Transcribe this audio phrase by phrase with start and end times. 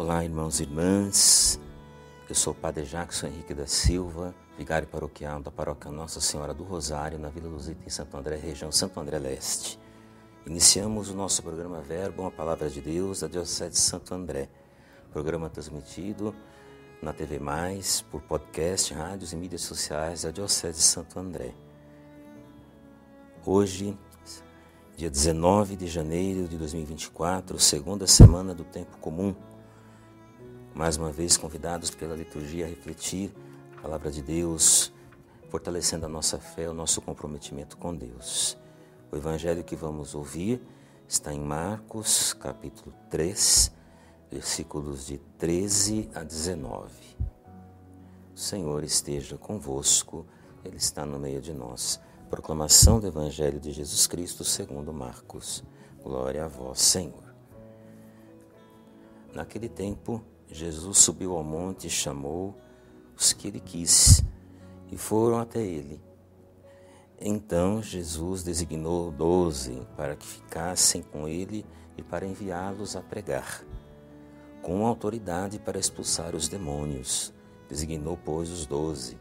[0.00, 1.60] Olá, irmãos e irmãs.
[2.26, 6.64] Eu sou o Padre Jackson Henrique da Silva, vigário paroquial da paróquia Nossa Senhora do
[6.64, 9.78] Rosário, na Vila Luzita, em Santo André, região Santo André Leste.
[10.46, 14.48] Iniciamos o nosso programa Verbo, a Palavra de Deus, da Diocese de Santo André.
[15.12, 16.34] Programa transmitido
[17.02, 21.52] na TV Mais, por podcast, rádios e mídias sociais da Diocese de Santo André.
[23.44, 23.94] Hoje,
[24.96, 29.36] dia 19 de janeiro de 2024, segunda semana do tempo comum
[30.74, 33.32] mais uma vez convidados pela liturgia a refletir
[33.76, 34.92] a palavra de Deus,
[35.48, 38.56] fortalecendo a nossa fé, o nosso comprometimento com Deus.
[39.10, 40.62] O evangelho que vamos ouvir
[41.08, 43.72] está em Marcos, capítulo 3,
[44.30, 46.92] versículos de 13 a 19.
[48.34, 50.24] O Senhor esteja convosco,
[50.64, 52.00] Ele está no meio de nós.
[52.30, 55.64] Proclamação do Evangelho de Jesus Cristo segundo Marcos.
[56.00, 57.34] Glória a vós, Senhor.
[59.34, 62.56] Naquele tempo, Jesus subiu ao monte e chamou
[63.16, 64.24] os que ele quis,
[64.90, 66.02] e foram até ele.
[67.20, 71.64] Então Jesus designou doze para que ficassem com ele
[71.96, 73.64] e para enviá-los a pregar,
[74.60, 77.32] com autoridade para expulsar os demônios.
[77.68, 79.16] Designou, pois, os doze: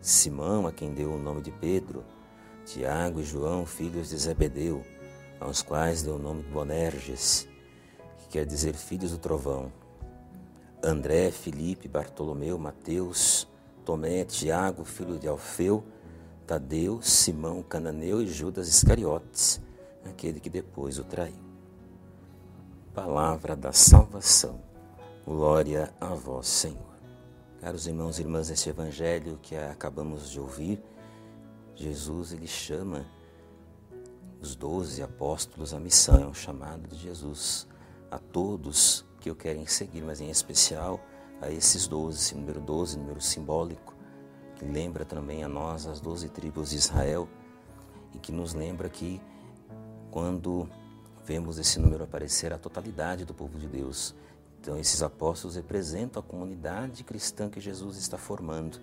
[0.00, 2.04] Simão, a quem deu o nome de Pedro,
[2.64, 4.84] Tiago e João, filhos de Zebedeu,
[5.40, 7.48] aos quais deu o nome de Bonerges,
[8.18, 9.72] que quer dizer filhos do trovão
[10.82, 13.48] André, Felipe, Bartolomeu, Mateus,
[13.84, 15.84] Tomé, Tiago, filho de Alfeu,
[16.46, 19.60] Tadeu, Simão, Cananeu e Judas Iscariotes,
[20.04, 21.48] aquele que depois o traiu.
[22.94, 24.60] Palavra da salvação.
[25.24, 26.88] Glória a vós, Senhor.
[27.60, 30.80] Caros irmãos e irmãs, esse evangelho que acabamos de ouvir,
[31.74, 33.04] Jesus ele chama
[34.40, 37.66] os doze apóstolos à missão, é um chamado de Jesus
[38.10, 41.00] a todos que o querem seguir, mas em especial
[41.40, 43.94] a esses doze, esse número doze, número simbólico,
[44.56, 47.28] que lembra também a nós as doze tribos de Israel
[48.14, 49.20] e que nos lembra que
[50.10, 50.68] quando
[51.24, 54.14] vemos esse número aparecer, a totalidade do povo de Deus.
[54.60, 58.80] Então, esses apóstolos representam a comunidade cristã que Jesus está formando.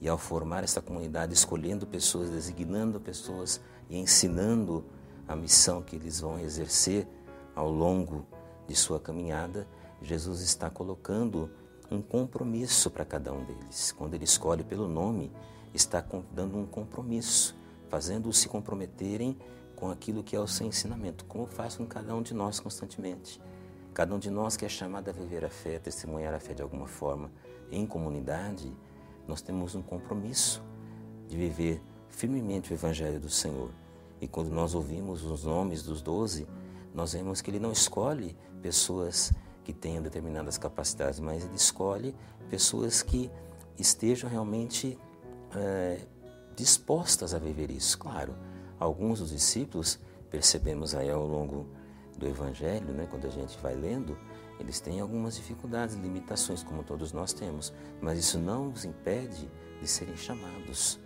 [0.00, 4.84] E ao formar essa comunidade, escolhendo pessoas, designando pessoas e ensinando
[5.26, 7.06] a missão que eles vão exercer
[7.54, 8.26] ao longo
[8.70, 9.66] de sua caminhada,
[10.00, 11.50] Jesus está colocando
[11.90, 13.90] um compromisso para cada um deles.
[13.90, 15.32] Quando ele escolhe pelo nome,
[15.74, 17.56] está dando um compromisso,
[17.88, 19.36] fazendo-os se comprometerem
[19.74, 23.40] com aquilo que é o seu ensinamento, como faz com cada um de nós constantemente.
[23.92, 26.62] Cada um de nós que é chamado a viver a fé, testemunhar a fé de
[26.62, 27.28] alguma forma
[27.72, 28.72] em comunidade,
[29.26, 30.62] nós temos um compromisso
[31.26, 33.70] de viver firmemente o Evangelho do Senhor.
[34.20, 36.46] E quando nós ouvimos os nomes dos doze,
[36.94, 39.32] nós vemos que ele não escolhe pessoas
[39.64, 42.14] que tenham determinadas capacidades, mas ele escolhe
[42.48, 43.30] pessoas que
[43.78, 44.98] estejam realmente
[45.54, 46.00] é,
[46.56, 47.98] dispostas a viver isso.
[47.98, 48.34] Claro,
[48.78, 49.98] alguns dos discípulos,
[50.30, 51.66] percebemos aí ao longo
[52.16, 54.16] do Evangelho, né, quando a gente vai lendo,
[54.58, 59.50] eles têm algumas dificuldades, limitações, como todos nós temos, mas isso não os impede
[59.80, 61.00] de serem chamados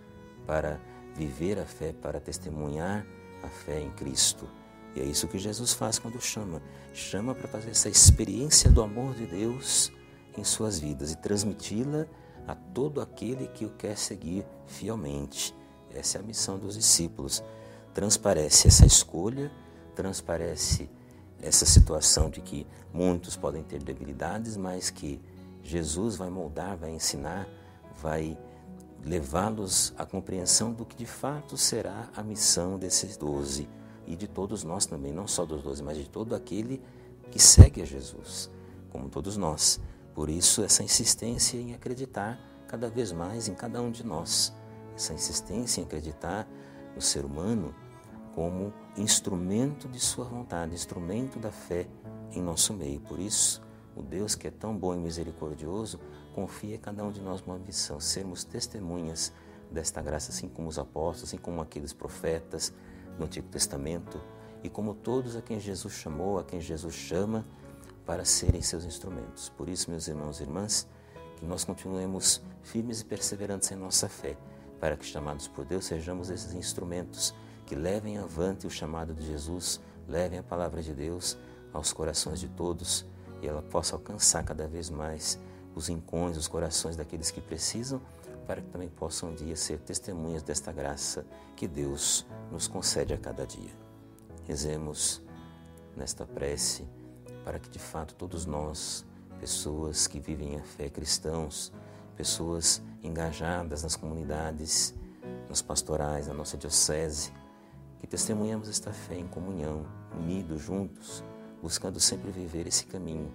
[0.44, 0.80] para
[1.14, 3.06] viver a fé, para testemunhar
[3.42, 4.48] a fé em Cristo.
[4.94, 6.62] E é isso que Jesus faz quando chama.
[6.92, 9.92] Chama para fazer essa experiência do amor de Deus
[10.36, 12.06] em suas vidas e transmiti-la
[12.46, 15.54] a todo aquele que o quer seguir fielmente.
[15.92, 17.42] Essa é a missão dos discípulos.
[17.92, 19.50] Transparece essa escolha,
[19.94, 20.88] transparece
[21.40, 25.20] essa situação de que muitos podem ter debilidades, mas que
[25.62, 27.48] Jesus vai moldar, vai ensinar,
[28.00, 28.38] vai
[29.04, 33.68] levá-los à compreensão do que de fato será a missão desses doze
[34.06, 36.82] e de todos nós também, não só dos doze, mas de todo aquele
[37.30, 38.50] que segue a Jesus,
[38.90, 39.80] como todos nós.
[40.14, 42.38] Por isso, essa insistência em acreditar
[42.68, 44.52] cada vez mais em cada um de nós,
[44.94, 46.48] essa insistência em acreditar
[46.94, 47.74] no ser humano
[48.34, 51.88] como instrumento de Sua vontade, instrumento da fé
[52.32, 53.00] em nosso meio.
[53.00, 53.62] Por isso,
[53.96, 56.00] o Deus que é tão bom e misericordioso
[56.34, 59.32] confia a cada um de nós uma missão, sermos testemunhas
[59.70, 62.72] desta graça, assim como os apóstolos, assim como aqueles profetas,
[63.18, 64.20] no Antigo Testamento
[64.62, 67.44] e como todos a quem Jesus chamou, a quem Jesus chama
[68.06, 69.48] para serem seus instrumentos.
[69.50, 70.88] Por isso, meus irmãos e irmãs,
[71.36, 74.36] que nós continuemos firmes e perseverantes em nossa fé,
[74.80, 77.34] para que, chamados por Deus, sejamos esses instrumentos
[77.66, 81.36] que levem avante o chamado de Jesus, levem a palavra de Deus
[81.72, 83.06] aos corações de todos
[83.42, 85.38] e ela possa alcançar cada vez mais
[85.74, 88.00] os rincões, os corações daqueles que precisam
[88.46, 91.24] para que também possam um dia ser testemunhas desta graça
[91.56, 93.70] que Deus nos concede a cada dia.
[94.44, 95.22] Rezemos
[95.96, 96.86] nesta prece
[97.44, 99.04] para que de fato todos nós,
[99.38, 101.72] pessoas que vivem a fé cristãos,
[102.16, 104.94] pessoas engajadas nas comunidades,
[105.48, 107.32] nos pastorais, na nossa diocese,
[107.98, 109.86] que testemunhamos esta fé em comunhão,
[110.18, 111.24] unidos, juntos,
[111.62, 113.32] buscando sempre viver esse caminho,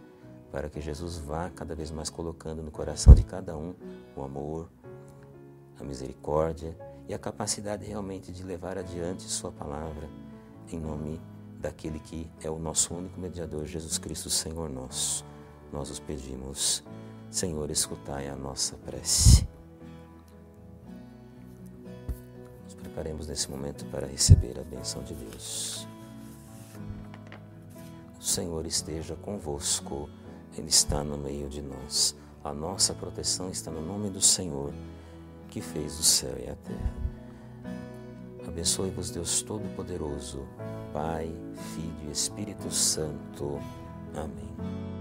[0.52, 3.74] para que Jesus vá cada vez mais colocando no coração de cada um
[4.16, 4.70] o amor,
[5.80, 6.78] a misericórdia
[7.08, 10.10] e a capacidade realmente de levar adiante Sua palavra
[10.72, 11.20] em nome
[11.60, 15.26] daquele que é o nosso único mediador, Jesus Cristo, Senhor nosso.
[15.72, 16.84] Nós os pedimos,
[17.30, 19.48] Senhor, escutai a nossa prece.
[22.64, 25.88] Nos preparemos nesse momento para receber a benção de Deus.
[28.20, 30.10] O Senhor esteja convosco,
[30.58, 32.16] Ele está no meio de nós.
[32.44, 34.74] A nossa proteção está no nome do Senhor,
[35.50, 36.94] que fez o céu e a terra.
[38.48, 40.48] Abençoe-vos, Deus Todo-Poderoso,
[40.94, 41.34] Pai,
[41.76, 43.60] Filho e Espírito Santo.
[44.16, 44.99] Amém.